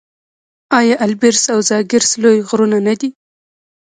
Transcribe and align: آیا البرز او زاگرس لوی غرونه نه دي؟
آیا 0.79 0.95
البرز 1.05 1.43
او 1.53 1.59
زاگرس 1.69 2.09
لوی 2.21 2.37
غرونه 2.47 2.77
نه 2.87 2.93
دي؟ 2.99 3.09